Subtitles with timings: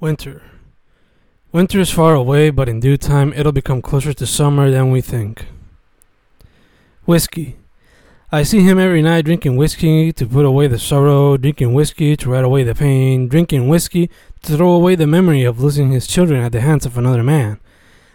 [0.00, 0.42] Winter.
[1.50, 5.00] Winter is far away, but in due time it'll become closer to summer than we
[5.00, 5.46] think.
[7.04, 7.56] Whiskey.
[8.30, 12.30] I see him every night drinking whiskey to put away the sorrow, drinking whiskey to
[12.30, 14.08] write away the pain, drinking whiskey
[14.42, 17.58] to throw away the memory of losing his children at the hands of another man.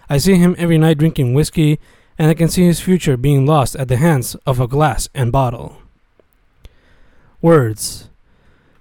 [0.10, 1.80] I see him every night drinking whiskey,
[2.18, 5.34] and I can see his future being lost at the hands of a glass and
[5.34, 5.80] bottle.
[7.42, 8.08] Words.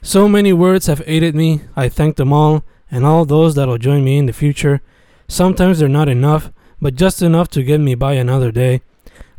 [0.03, 2.63] So many words have aided me, I thank them all,
[2.93, 4.83] and all those that'll join me in the future.
[5.27, 8.83] Sometimes they're not enough, but just enough to get me by another day.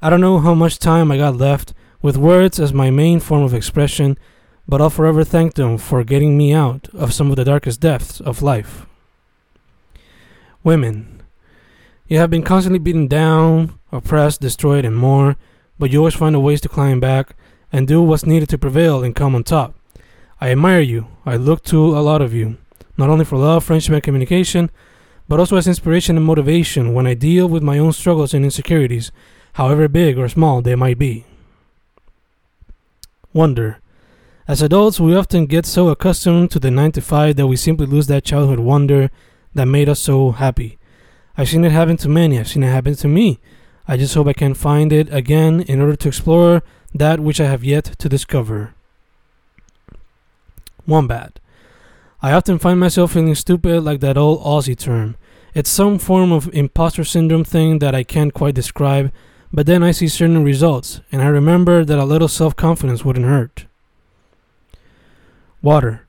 [0.02, 3.44] I don't know how much time I got left, with words as my main form
[3.44, 4.18] of expression,
[4.68, 8.20] but I'll forever thank them for getting me out of some of the darkest depths
[8.20, 8.86] of life.
[10.64, 11.22] Women.
[12.08, 15.38] You have been constantly beaten down, oppressed, destroyed, and more,
[15.78, 17.36] but you always find a ways to climb back
[17.72, 19.76] and do what's needed to prevail and come on top.
[20.42, 21.08] I admire you.
[21.26, 22.58] I look to a lot of you
[22.98, 24.70] not only for love, friendship, and communication,
[25.28, 29.12] but also as inspiration and motivation when I deal with my own struggles and insecurities,
[29.54, 31.26] however big or small they might be.
[33.32, 33.80] Wonder.
[34.48, 37.86] As adults, we often get so accustomed to the 9 to 5 that we simply
[37.86, 39.10] lose that childhood wonder
[39.54, 40.78] that made us so happy.
[41.38, 43.40] I've seen it happen to many, I've seen it happen to me.
[43.88, 46.62] I just hope I can find it again in order to explore
[46.94, 48.74] that which I have yet to discover.
[50.86, 51.40] Wombat.
[52.26, 55.18] I often find myself feeling stupid like that old Aussie term.
[55.54, 59.12] It's some form of imposter syndrome thing that I can't quite describe,
[59.52, 63.26] but then I see certain results, and I remember that a little self confidence wouldn't
[63.26, 63.66] hurt.
[65.62, 66.08] Water.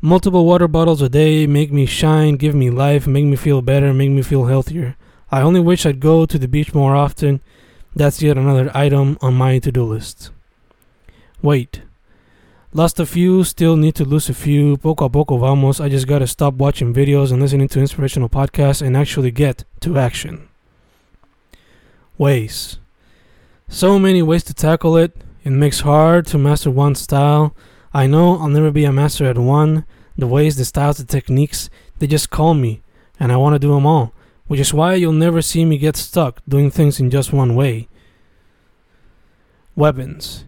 [0.00, 3.94] Multiple water bottles a day make me shine, give me life, make me feel better,
[3.94, 4.96] make me feel healthier.
[5.30, 7.42] I only wish I'd go to the beach more often.
[7.94, 10.30] That's yet another item on my to do list.
[11.42, 11.82] Weight.
[12.74, 14.76] Lost a few, still need to lose a few.
[14.76, 15.80] Poco a poco vamos.
[15.80, 19.98] I just gotta stop watching videos and listening to inspirational podcasts and actually get to
[19.98, 20.48] action.
[22.18, 22.78] Ways.
[23.68, 25.16] So many ways to tackle it.
[25.44, 27.56] It makes hard to master one style.
[27.94, 29.86] I know I'll never be a master at one.
[30.18, 32.82] The ways, the styles, the techniques, they just call me,
[33.18, 34.12] and I want to do them all,
[34.46, 37.88] which is why you'll never see me get stuck doing things in just one way.
[39.74, 40.44] Weapons.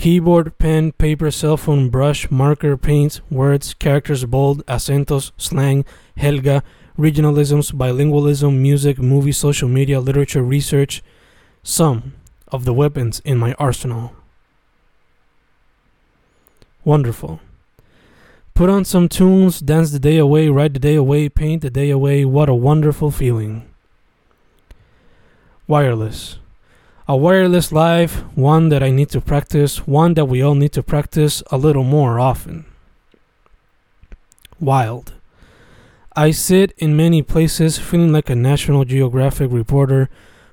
[0.00, 5.84] Keyboard, pen, paper, cell phone, brush, marker, paints, words, characters, bold, acentos, slang,
[6.16, 6.62] jerga,
[6.98, 11.02] regionalisms, bilingualism, music, movies, social media, literature, research.
[11.62, 12.14] Some
[12.48, 14.14] of the weapons in my arsenal.
[16.82, 17.40] Wonderful.
[18.54, 21.90] Put on some tunes, dance the day away, ride the day away, paint the day
[21.90, 22.24] away.
[22.24, 23.68] What a wonderful feeling.
[25.66, 26.38] Wireless
[27.10, 30.82] a wireless life, one that I need to practice, one that we all need to
[30.84, 32.66] practice a little more often.
[34.60, 35.14] Wild.
[36.14, 40.08] I sit in many places feeling like a National Geographic reporter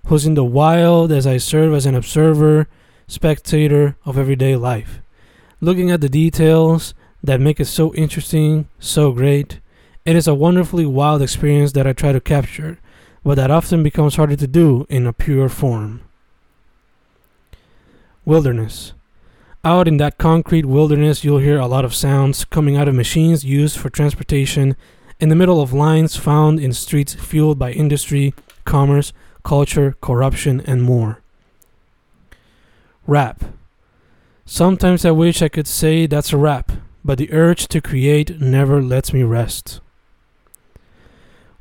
[0.07, 2.68] who's in the wild as I serve as an observer,
[3.07, 5.00] spectator of everyday life,
[5.62, 9.59] looking at the details that make it so interesting, so great.
[10.06, 12.79] It is a wonderfully wild experience that I try to capture,
[13.24, 16.01] but that often becomes harder to do in a pure form
[18.28, 18.92] wilderness.
[19.64, 23.46] Out in that concrete wilderness, you'll hear a lot of sounds coming out of machines
[23.46, 24.76] used for transportation
[25.18, 28.34] in the middle of lines found in streets fueled by industry,
[28.66, 31.22] commerce, culture, corruption, and more.
[33.08, 33.46] Rap.
[34.46, 36.74] Sometimes I wish I could say that's a rap,
[37.06, 39.80] but the urge to create never lets me rest.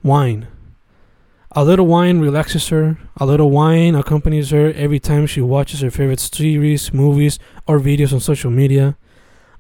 [0.03, 0.49] Wine.
[1.59, 2.99] A little wine relaxes her.
[3.17, 8.13] A little wine accompanies her every time she watches her favorite series, movies, or videos
[8.13, 8.99] on social media.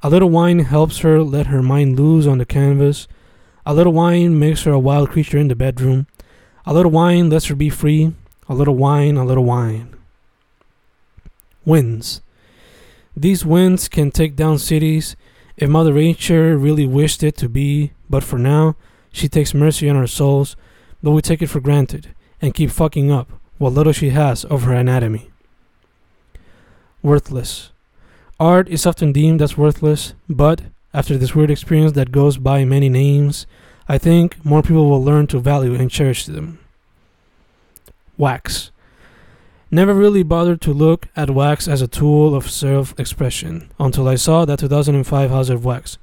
[0.02, 3.08] A little wine helps her let her mind loose on the canvas.
[3.64, 6.06] A little wine makes her a wild creature in the bedroom.
[6.66, 8.12] A little wine lets her be free.
[8.46, 9.96] A little wine, a little wine.
[11.64, 12.20] Winds.
[13.16, 15.16] These winds can take down cities
[15.56, 18.76] if Mother Nature really wished it to be, but for now,
[19.10, 20.56] she takes mercy on our souls
[21.02, 24.64] but we take it for granted and keep fucking up what little she has of
[24.64, 25.30] her anatomy.
[27.02, 27.70] Worthless.
[28.38, 30.62] Art is often deemed as worthless, but
[30.92, 33.46] after this weird experience that goes by many names,
[33.88, 36.58] I think more people will learn to value and cherish them.
[38.18, 38.70] Wax.
[39.70, 44.14] Never really bothered to look at wax as a tool of self expression until I
[44.14, 45.98] saw that 2005 House of Wax.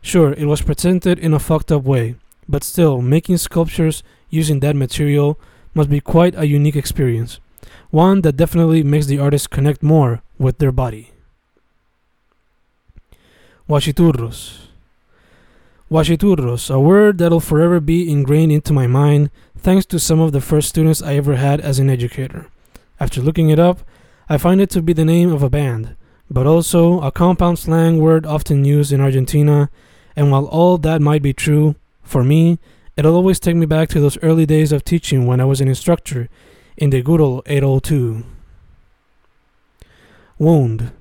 [0.00, 2.16] Sure, it was presented in a fucked up way,
[2.48, 5.38] but still, making sculptures using that material
[5.74, 7.40] must be quite a unique experience,
[7.90, 11.10] one that definitely makes the artist connect more with their body.
[13.68, 14.66] Wachiturros.
[15.90, 20.40] Wachiturros, a word that'll forever be ingrained into my mind thanks to some of the
[20.40, 22.48] first students I ever had as an educator.
[22.98, 23.80] After looking it up,
[24.28, 25.96] I find it to be the name of a band,
[26.30, 29.70] but also a compound slang word often used in Argentina,
[30.16, 32.58] and while all that might be true, for me,
[32.96, 35.68] it'll always take me back to those early days of teaching when I was an
[35.68, 36.28] instructor
[36.76, 38.24] in the good old 802.
[40.38, 40.92] Wound.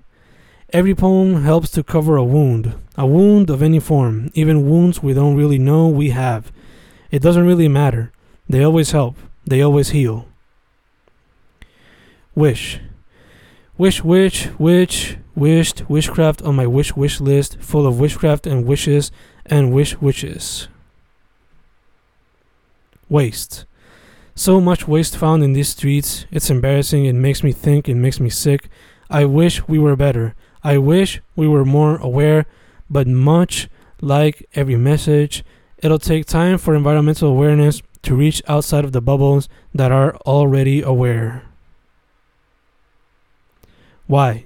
[0.73, 5.13] Every poem helps to cover a wound, a wound of any form, even wounds we
[5.13, 6.51] don't really know we have.
[7.09, 8.13] It doesn't really matter.
[8.47, 10.27] They always help, they always heal.
[12.35, 12.79] Wish.
[13.77, 19.11] Wish, wish, wish, wished, wishcraft on my wish wish list, full of wishcraft and wishes
[19.45, 20.69] and wish wishes.
[23.11, 23.65] Waste.
[24.35, 26.25] So much waste found in these streets.
[26.31, 27.03] It's embarrassing.
[27.03, 27.89] It makes me think.
[27.89, 28.69] It makes me sick.
[29.09, 30.33] I wish we were better.
[30.63, 32.45] I wish we were more aware,
[32.89, 33.67] but much
[33.99, 35.43] like every message,
[35.79, 40.81] it'll take time for environmental awareness to reach outside of the bubbles that are already
[40.81, 41.43] aware.
[44.07, 44.45] Why?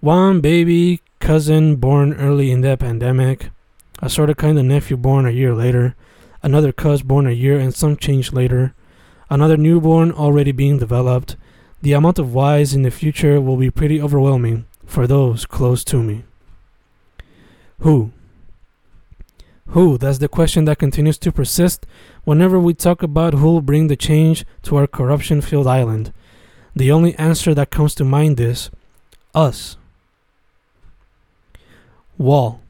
[0.00, 3.50] One baby cousin born early in that pandemic,
[4.00, 5.94] a sort of kind of nephew born a year later,
[6.42, 8.74] another cuz born a year and some change later,
[9.30, 11.36] another newborn already being developed.
[11.82, 16.02] The amount of whys in the future will be pretty overwhelming for those close to
[16.02, 16.24] me.
[17.80, 18.12] Who?
[19.68, 19.98] Who?
[19.98, 21.86] That's the question that continues to persist
[22.24, 26.12] whenever we talk about who'll bring the change to our corruption filled island.
[26.76, 28.70] The only answer that comes to mind is
[29.34, 29.76] us.
[32.18, 32.61] Wall.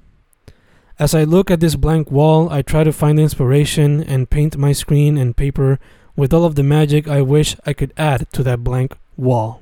[1.02, 4.70] As I look at this blank wall, I try to find inspiration and paint my
[4.70, 5.80] screen and paper
[6.14, 9.61] with all of the magic I wish I could add to that blank wall.